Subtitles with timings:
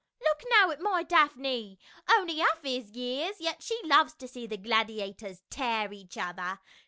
[0.23, 1.77] "Look now at my Daphne,
[2.11, 6.57] only half his years, yet she loves to see the gladiators tear each other.